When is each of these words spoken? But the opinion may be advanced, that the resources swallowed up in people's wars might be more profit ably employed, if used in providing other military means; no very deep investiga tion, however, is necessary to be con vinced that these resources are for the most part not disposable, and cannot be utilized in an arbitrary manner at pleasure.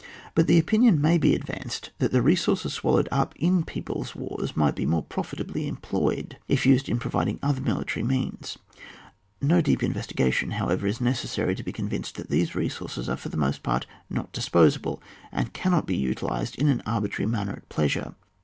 But 0.33 0.47
the 0.47 0.57
opinion 0.57 0.99
may 0.99 1.19
be 1.19 1.35
advanced, 1.35 1.91
that 1.99 2.11
the 2.11 2.23
resources 2.23 2.73
swallowed 2.73 3.07
up 3.11 3.35
in 3.35 3.63
people's 3.63 4.15
wars 4.15 4.57
might 4.57 4.75
be 4.75 4.87
more 4.87 5.03
profit 5.03 5.39
ably 5.41 5.67
employed, 5.67 6.39
if 6.47 6.65
used 6.65 6.89
in 6.89 6.97
providing 6.97 7.37
other 7.43 7.61
military 7.61 8.03
means; 8.03 8.57
no 9.43 9.49
very 9.57 9.61
deep 9.61 9.81
investiga 9.81 10.33
tion, 10.33 10.51
however, 10.53 10.87
is 10.87 11.01
necessary 11.01 11.53
to 11.53 11.61
be 11.63 11.71
con 11.71 11.87
vinced 11.87 12.13
that 12.13 12.31
these 12.31 12.55
resources 12.55 13.07
are 13.09 13.17
for 13.17 13.29
the 13.29 13.37
most 13.37 13.61
part 13.61 13.85
not 14.09 14.31
disposable, 14.33 15.03
and 15.31 15.53
cannot 15.53 15.85
be 15.85 15.95
utilized 15.95 16.55
in 16.55 16.67
an 16.67 16.81
arbitrary 16.87 17.29
manner 17.29 17.53
at 17.53 17.69
pleasure. 17.69 18.15